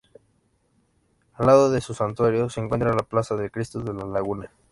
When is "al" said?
1.35-1.45